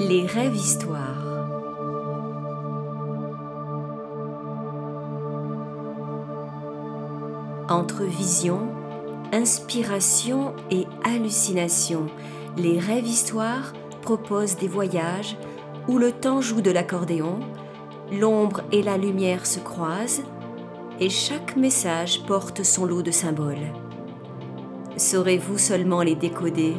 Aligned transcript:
Les 0.00 0.26
rêves 0.26 0.54
histoires. 0.54 1.48
Entre 7.68 8.04
vision, 8.04 8.60
inspiration 9.32 10.54
et 10.70 10.86
hallucination, 11.04 12.06
les 12.56 12.78
rêves 12.78 13.08
histoires 13.08 13.72
proposent 14.02 14.56
des 14.56 14.68
voyages 14.68 15.36
où 15.88 15.98
le 15.98 16.12
temps 16.12 16.40
joue 16.40 16.60
de 16.60 16.70
l'accordéon, 16.70 17.40
l'ombre 18.12 18.62
et 18.70 18.82
la 18.82 18.96
lumière 18.96 19.46
se 19.46 19.58
croisent, 19.58 20.22
et 21.00 21.10
chaque 21.10 21.56
message 21.56 22.22
porte 22.24 22.62
son 22.62 22.84
lot 22.84 23.02
de 23.02 23.10
symboles. 23.10 23.72
Saurez-vous 24.96 25.58
seulement 25.58 26.02
les 26.02 26.14
décoder? 26.14 26.74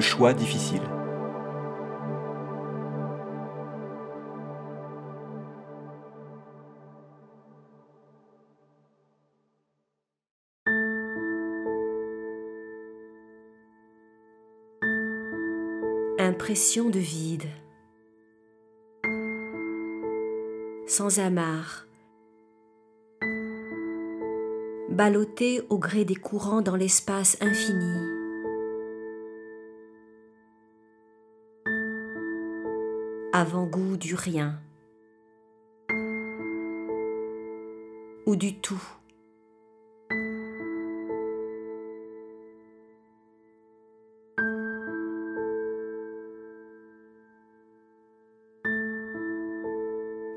Choix 0.00 0.34
difficile. 0.34 0.82
Impression 16.18 16.90
de 16.90 16.98
vide. 16.98 17.44
Sans 20.86 21.18
amarre. 21.18 21.86
Ballotté 24.90 25.62
au 25.68 25.78
gré 25.78 26.04
des 26.04 26.14
courants 26.14 26.62
dans 26.62 26.76
l'espace 26.76 27.36
infini. 27.40 28.15
Avant-goût 33.38 33.98
du 33.98 34.14
rien. 34.14 34.58
Ou 38.24 38.34
du 38.34 38.54
tout. 38.60 38.82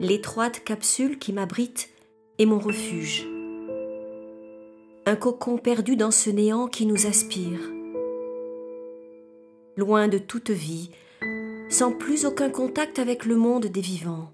l'étroite 0.00 0.64
capsule 0.64 1.18
qui 1.18 1.32
m'abrite 1.32 1.90
est 2.38 2.46
mon 2.46 2.58
refuge. 2.58 3.26
Un 5.06 5.14
cocon 5.14 5.56
perdu 5.58 5.94
dans 5.96 6.10
ce 6.10 6.30
néant 6.30 6.66
qui 6.66 6.84
nous 6.86 7.06
aspire. 7.06 7.60
Loin 9.76 10.08
de 10.08 10.18
toute 10.18 10.50
vie, 10.50 10.90
sans 11.68 11.92
plus 11.92 12.24
aucun 12.24 12.50
contact 12.50 12.98
avec 12.98 13.24
le 13.24 13.36
monde 13.36 13.66
des 13.66 13.80
vivants. 13.80 14.32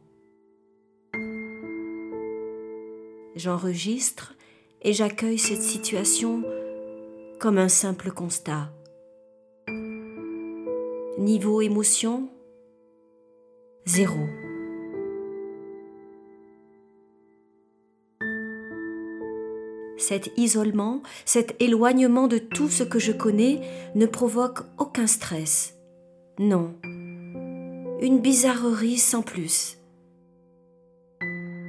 J'enregistre 3.35 4.35
et 4.83 4.93
j'accueille 4.93 5.39
cette 5.39 5.63
situation 5.63 6.45
comme 7.41 7.59
un 7.59 7.69
simple 7.69 8.13
constat. 8.13 8.71
Niveau 11.19 11.61
émotion, 11.61 12.29
zéro. 13.87 14.27
Cet 19.97 20.31
isolement, 20.37 21.03
cet 21.25 21.61
éloignement 21.61 22.29
de 22.29 22.39
tout 22.39 22.69
ce 22.69 22.83
que 22.83 22.99
je 22.99 23.13
connais 23.13 23.61
ne 23.95 24.07
provoque 24.07 24.61
aucun 24.79 25.07
stress. 25.07 25.75
Non. 26.39 26.75
Une 28.05 28.21
bizarrerie 28.21 28.99
sans 28.99 29.23
plus. 29.23 29.79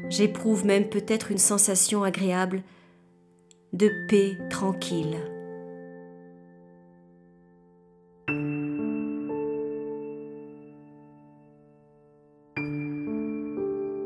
J'éprouve 0.10 0.66
même 0.66 0.90
peut-être 0.90 1.32
une 1.32 1.38
sensation 1.38 2.04
agréable 2.04 2.62
de 3.72 3.90
paix 4.10 4.38
tranquille. 4.50 5.16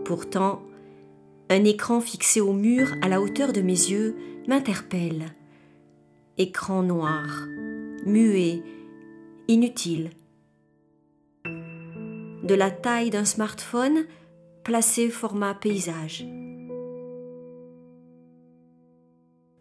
Pourtant, 0.05 0.61
un 1.49 1.63
écran 1.63 1.99
fixé 1.99 2.41
au 2.41 2.53
mur 2.53 2.91
à 3.01 3.09
la 3.09 3.21
hauteur 3.21 3.53
de 3.53 3.61
mes 3.61 3.71
yeux 3.71 4.15
m'interpelle. 4.47 5.33
Écran 6.37 6.83
noir, 6.83 7.47
muet, 8.05 8.61
inutile. 9.47 10.11
De 12.49 12.55
la 12.55 12.71
taille 12.71 13.11
d'un 13.11 13.25
smartphone, 13.25 14.07
placé 14.63 15.11
format 15.11 15.53
paysage. 15.53 16.25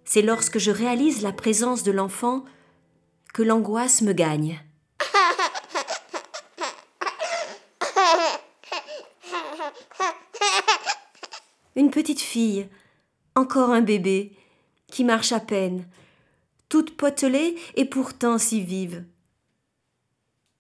C'est 0.07 0.23
lorsque 0.23 0.59
je 0.59 0.71
réalise 0.71 1.21
la 1.21 1.33
présence 1.33 1.83
de 1.83 1.93
l'enfant 1.93 2.47
que 3.35 3.43
l'angoisse 3.43 4.01
me 4.01 4.15
gagne. 4.15 4.59
une 11.77 11.91
petite 11.91 12.23
fille, 12.23 12.71
encore 13.35 13.69
un 13.69 13.83
bébé, 13.83 14.35
qui 14.91 15.05
marche 15.05 15.33
à 15.33 15.41
peine, 15.41 15.87
toute 16.71 16.97
potelée 16.97 17.55
et 17.75 17.85
pourtant 17.85 18.39
si 18.39 18.63
vive. 18.63 19.05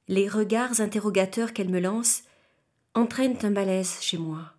Les 0.09 0.27
regards 0.27 0.81
interrogateurs 0.81 1.53
qu'elle 1.53 1.69
me 1.69 1.81
lance 1.81 2.23
entraînent 2.95 3.39
un 3.43 3.51
malaise 3.51 3.99
chez 4.01 4.17
moi. 4.17 4.55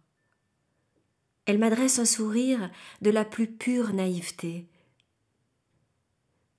Elle 1.45 1.57
m'adresse 1.57 1.97
un 1.97 2.05
sourire 2.05 2.69
de 3.01 3.09
la 3.09 3.25
plus 3.25 3.47
pure 3.47 3.91
naïveté. 3.93 4.67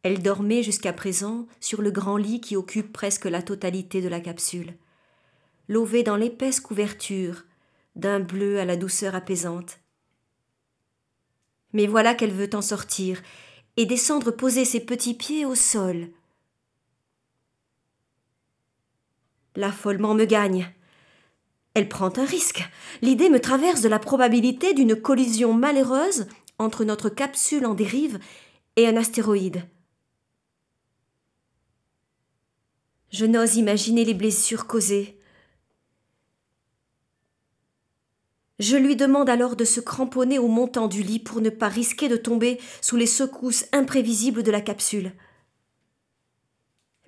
Elle 0.03 0.23
dormait 0.23 0.65
jusqu'à 0.65 0.93
présent 0.93 1.47
sur 1.61 1.83
le 1.83 1.93
grand 1.93 2.17
lit 2.17 2.41
qui 2.41 2.57
occupe 2.57 2.93
presque 2.93 3.27
la 3.27 3.43
totalité 3.43 4.01
de 4.01 4.09
la 4.09 4.19
capsule, 4.19 4.75
lové 5.69 6.03
dans 6.03 6.17
l'épaisse 6.17 6.59
couverture 6.59 7.45
d'un 7.95 8.19
bleu 8.19 8.59
à 8.59 8.65
la 8.65 8.77
douceur 8.77 9.15
apaisante. 9.15 9.79
Mais 11.73 11.87
voilà 11.87 12.15
qu'elle 12.15 12.33
veut 12.33 12.51
en 12.55 12.63
sortir 12.63 13.23
et 13.77 13.87
descendre 13.87 14.33
poser 14.33 14.65
ses 14.65 14.81
petits 14.81 15.15
pieds 15.15 15.45
au 15.45 15.55
sol. 15.55 16.09
L'affolement 19.61 20.15
me 20.15 20.25
gagne. 20.25 20.73
Elle 21.75 21.87
prend 21.87 22.17
un 22.17 22.25
risque. 22.25 22.67
L'idée 23.03 23.29
me 23.29 23.43
traverse 23.43 23.83
de 23.83 23.91
la 23.91 23.99
probabilité 23.99 24.73
d'une 24.73 24.97
collision 24.97 25.53
malheureuse 25.53 26.29
entre 26.59 26.83
notre 26.83 27.11
capsule 27.11 27.67
en 27.67 27.75
dérive 27.75 28.19
et 28.77 28.89
un 28.89 28.97
astéroïde. 28.97 29.63
Je 33.11 33.27
n'ose 33.27 33.57
imaginer 33.57 34.07
les 34.07 34.15
blessures 34.15 34.67
causées. 34.67 35.21
Je 38.61 38.79
lui 38.79 38.97
demande 38.97 39.29
alors 39.29 39.57
de 39.57 39.67
se 39.67 39.81
cramponner 39.81 40.39
au 40.39 40.49
montant 40.49 40.89
du 40.89 41.03
lit 41.03 41.19
pour 41.19 41.43
ne 41.43 41.51
pas 41.51 41.69
risquer 41.69 42.09
de 42.09 42.17
tomber 42.17 42.59
sous 42.81 42.97
les 42.97 43.07
secousses 43.07 43.67
imprévisibles 43.73 44.43
de 44.43 44.51
la 44.51 44.63
capsule. 44.63 45.13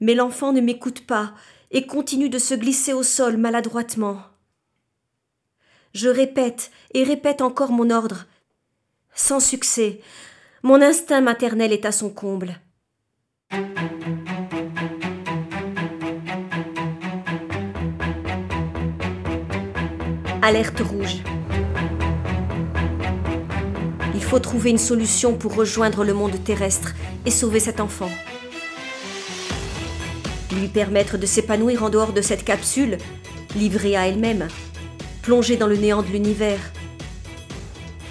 Mais 0.01 0.15
l'enfant 0.15 0.53
ne 0.53 0.61
m'écoute 0.61 1.07
pas 1.07 1.35
et 1.73 1.87
continue 1.87 2.29
de 2.29 2.39
se 2.39 2.55
glisser 2.55 2.93
au 2.93 3.03
sol 3.03 3.37
maladroitement. 3.37 4.21
Je 5.95 6.09
répète 6.09 6.71
et 6.95 7.03
répète 7.03 7.43
encore 7.43 7.73
mon 7.73 7.91
ordre. 7.91 8.27
Sans 9.15 9.41
succès, 9.41 10.01
mon 10.63 10.81
instinct 10.81 11.21
maternel 11.21 11.73
est 11.73 11.85
à 11.85 11.93
son 11.93 12.11
comble. 12.11 12.61
Alerte 20.43 20.81
rouge. 20.81 21.23
Il 24.15 24.23
faut 24.23 24.39
trouver 24.39 24.71
une 24.71 24.79
solution 24.79 25.37
pour 25.37 25.55
rejoindre 25.55 26.05
le 26.05 26.15
monde 26.15 26.43
terrestre 26.43 26.95
et 27.27 27.31
sauver 27.31 27.61
cet 27.61 27.81
enfant. 27.81 28.11
Lui 30.53 30.69
permettre 30.69 31.17
de 31.17 31.27
s'épanouir 31.27 31.83
en 31.83 31.89
dehors 31.89 32.13
de 32.13 32.21
cette 32.21 32.45
capsule, 32.45 32.99
livrée 33.57 33.97
à 33.97 34.07
elle-même, 34.07 34.49
plongée 35.23 35.57
dans 35.57 35.67
le 35.67 35.77
néant 35.77 36.03
de 36.03 36.09
l'univers. 36.09 36.61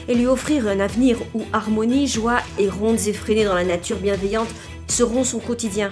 Et 0.08 0.16
lui 0.16 0.26
offrir 0.26 0.68
un 0.68 0.80
avenir 0.80 1.18
où 1.36 1.44
harmonie, 1.54 2.08
joie 2.08 2.42
et 2.58 2.68
rondes 2.68 3.08
effrénées 3.08 3.46
dans 3.46 3.54
la 3.54 3.64
nature 3.64 3.98
bienveillante 3.98 4.50
seront 4.88 5.24
son 5.24 5.40
quotidien. 5.40 5.92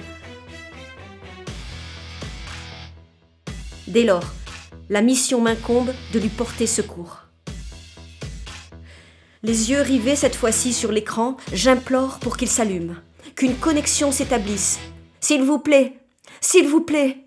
Dès 3.88 4.04
lors, 4.04 4.26
la 4.90 5.02
mission 5.02 5.42
m'incombe 5.42 5.94
de 6.14 6.20
lui 6.20 6.30
porter 6.30 6.66
secours. 6.66 7.20
Les 9.44 9.70
yeux 9.70 9.82
rivés 9.82 10.16
cette 10.16 10.36
fois-ci 10.36 10.74
sur 10.74 10.92
l'écran, 10.92 11.38
j'implore 11.54 12.20
pour 12.20 12.38
qu'il 12.38 12.50
s'allume, 12.50 12.96
qu'une 13.36 13.56
connexion 13.56 14.12
s'établisse. 14.12 14.80
S'il 15.22 15.44
vous 15.44 15.60
plaît, 15.60 15.99
s'il 16.42 16.68
vous 16.68 16.82
plaît. 16.82 17.26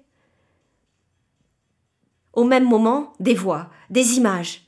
Au 2.33 2.45
même 2.45 2.69
moment, 2.69 3.13
des 3.21 3.35
voix, 3.35 3.71
des 3.91 4.17
images. 4.17 4.67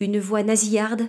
Une 0.00 0.18
voix 0.18 0.42
nasillarde 0.42 1.08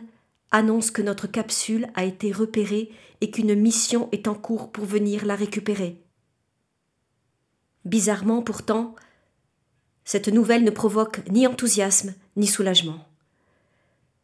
annonce 0.51 0.92
que 0.92 1.01
notre 1.01 1.27
capsule 1.27 1.88
a 1.95 2.04
été 2.04 2.31
repérée 2.31 2.92
et 3.22 3.31
qu'une 3.31 3.56
mission 3.56 4.10
est 4.12 4.27
en 4.27 4.36
cours 4.36 4.72
pour 4.72 4.86
venir 4.86 5.25
la 5.25 5.36
récupérer. 5.36 6.01
Bizarrement 7.83 8.42
pourtant, 8.42 8.95
cette 10.04 10.28
nouvelle 10.28 10.63
ne 10.63 10.71
provoque 10.71 11.28
ni 11.30 11.48
enthousiasme 11.48 12.13
ni 12.36 12.48
soulagement. 12.48 13.06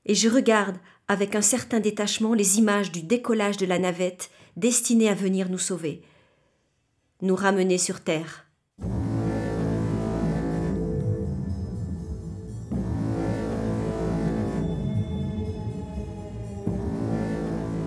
Et 0.05 0.15
je 0.15 0.29
regarde 0.29 0.77
avec 1.07 1.35
un 1.35 1.41
certain 1.41 1.79
détachement 1.79 2.33
les 2.33 2.57
images 2.57 2.91
du 2.91 3.03
décollage 3.03 3.57
de 3.57 3.65
la 3.65 3.79
navette 3.79 4.31
destinée 4.57 5.09
à 5.09 5.13
venir 5.13 5.49
nous 5.49 5.57
sauver, 5.57 6.01
nous 7.21 7.35
ramener 7.35 7.77
sur 7.77 8.01
Terre. 8.01 8.45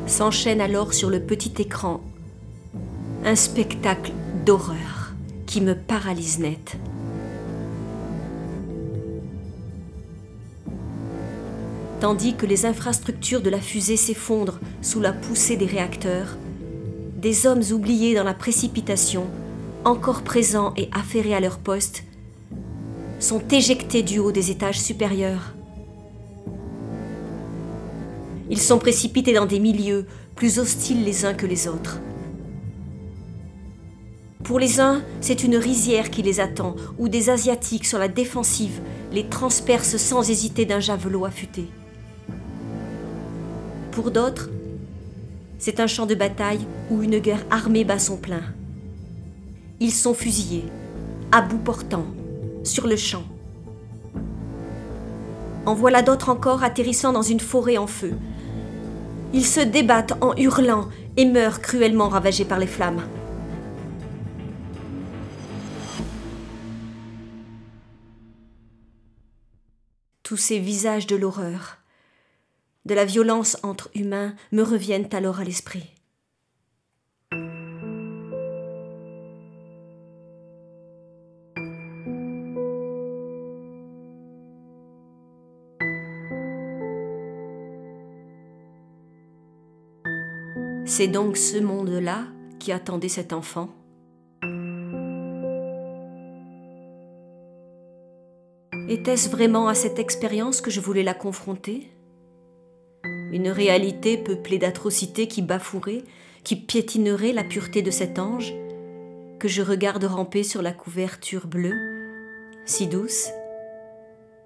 S'enchaîne 0.06 0.60
alors 0.60 0.94
sur 0.94 1.10
le 1.10 1.20
petit 1.20 1.54
écran 1.60 2.00
un 3.24 3.36
spectacle 3.36 4.12
d'horreur 4.44 5.14
qui 5.46 5.62
me 5.62 5.74
paralyse 5.74 6.38
net. 6.38 6.76
Tandis 12.04 12.34
que 12.34 12.44
les 12.44 12.66
infrastructures 12.66 13.40
de 13.40 13.48
la 13.48 13.62
fusée 13.62 13.96
s'effondrent 13.96 14.60
sous 14.82 15.00
la 15.00 15.14
poussée 15.14 15.56
des 15.56 15.64
réacteurs, 15.64 16.36
des 17.16 17.46
hommes 17.46 17.62
oubliés 17.72 18.14
dans 18.14 18.24
la 18.24 18.34
précipitation, 18.34 19.24
encore 19.86 20.20
présents 20.20 20.74
et 20.76 20.90
affairés 20.92 21.34
à 21.34 21.40
leur 21.40 21.56
poste, 21.56 22.04
sont 23.20 23.40
éjectés 23.50 24.02
du 24.02 24.18
haut 24.18 24.32
des 24.32 24.50
étages 24.50 24.82
supérieurs. 24.82 25.54
Ils 28.50 28.60
sont 28.60 28.78
précipités 28.78 29.32
dans 29.32 29.46
des 29.46 29.58
milieux 29.58 30.04
plus 30.34 30.58
hostiles 30.58 31.04
les 31.04 31.24
uns 31.24 31.32
que 31.32 31.46
les 31.46 31.68
autres. 31.68 32.00
Pour 34.42 34.58
les 34.58 34.78
uns, 34.78 35.02
c'est 35.22 35.42
une 35.42 35.56
rizière 35.56 36.10
qui 36.10 36.20
les 36.20 36.40
attend, 36.40 36.76
où 36.98 37.08
des 37.08 37.30
Asiatiques 37.30 37.86
sur 37.86 37.98
la 37.98 38.08
défensive 38.08 38.82
les 39.10 39.26
transpercent 39.26 39.96
sans 39.96 40.28
hésiter 40.28 40.66
d'un 40.66 40.80
javelot 40.80 41.24
affûté. 41.24 41.64
Pour 43.94 44.10
d'autres, 44.10 44.50
c'est 45.60 45.78
un 45.78 45.86
champ 45.86 46.04
de 46.04 46.16
bataille 46.16 46.66
où 46.90 47.00
une 47.04 47.20
guerre 47.20 47.44
armée 47.48 47.84
bat 47.84 48.00
son 48.00 48.16
plein. 48.16 48.42
Ils 49.78 49.92
sont 49.92 50.14
fusillés, 50.14 50.64
à 51.30 51.40
bout 51.40 51.58
portant, 51.58 52.04
sur 52.64 52.88
le 52.88 52.96
champ. 52.96 53.22
En 55.64 55.74
voilà 55.74 56.02
d'autres 56.02 56.28
encore 56.28 56.64
atterrissant 56.64 57.12
dans 57.12 57.22
une 57.22 57.38
forêt 57.38 57.76
en 57.76 57.86
feu. 57.86 58.14
Ils 59.32 59.46
se 59.46 59.60
débattent 59.60 60.20
en 60.20 60.34
hurlant 60.36 60.88
et 61.16 61.24
meurent 61.24 61.60
cruellement 61.60 62.08
ravagés 62.08 62.44
par 62.44 62.58
les 62.58 62.66
flammes. 62.66 63.04
Tous 70.24 70.36
ces 70.36 70.58
visages 70.58 71.06
de 71.06 71.14
l'horreur, 71.14 71.78
de 72.84 72.94
la 72.94 73.04
violence 73.04 73.56
entre 73.62 73.90
humains 73.94 74.34
me 74.52 74.62
reviennent 74.62 75.08
alors 75.12 75.40
à 75.40 75.44
l'esprit. 75.44 75.90
C'est 90.86 91.08
donc 91.08 91.36
ce 91.36 91.58
monde-là 91.58 92.26
qui 92.60 92.70
attendait 92.70 93.08
cet 93.08 93.32
enfant 93.32 93.70
Était-ce 98.86 99.30
vraiment 99.30 99.66
à 99.66 99.74
cette 99.74 99.98
expérience 99.98 100.60
que 100.60 100.70
je 100.70 100.80
voulais 100.80 101.02
la 101.02 101.14
confronter? 101.14 101.93
Une 103.34 103.50
réalité 103.50 104.16
peuplée 104.16 104.58
d'atrocités 104.58 105.26
qui 105.26 105.42
bafoueraient, 105.42 106.04
qui 106.44 106.54
piétineraient 106.54 107.32
la 107.32 107.42
pureté 107.42 107.82
de 107.82 107.90
cet 107.90 108.20
ange, 108.20 108.54
que 109.40 109.48
je 109.48 109.60
regarde 109.60 110.04
ramper 110.04 110.44
sur 110.44 110.62
la 110.62 110.70
couverture 110.70 111.48
bleue, 111.48 111.74
si 112.64 112.86
douce, 112.86 113.30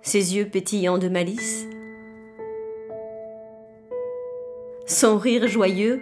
ses 0.00 0.36
yeux 0.36 0.48
pétillants 0.48 0.96
de 0.96 1.08
malice. 1.08 1.66
Son 4.86 5.18
rire 5.18 5.46
joyeux 5.48 6.00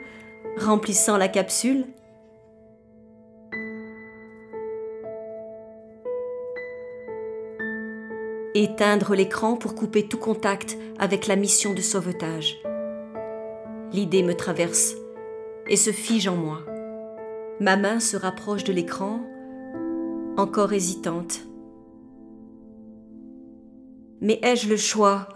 remplissant 0.57 1.17
la 1.17 1.27
capsule. 1.27 1.87
Éteindre 8.55 9.17
l'écran 9.17 9.57
pour 9.57 9.75
couper 9.75 10.07
tout 10.07 10.19
contact 10.19 10.79
avec 11.01 11.27
la 11.27 11.35
mission 11.35 11.75
de 11.75 11.81
sauvetage 11.81 12.57
l'idée 13.97 14.23
me 14.23 14.35
traverse 14.35 14.95
et 15.69 15.77
se 15.77 15.91
fige 15.91 16.29
en 16.29 16.37
moi. 16.37 16.61
Ma 17.61 17.79
main 17.79 17.99
se 17.99 18.19
rapproche 18.19 18.63
de 18.63 18.73
l'écran, 18.75 19.21
encore 20.37 20.75
hésitante. 20.75 21.41
Mais 24.21 24.39
ai-je 24.43 24.69
le 24.69 24.77
choix? 24.77 25.29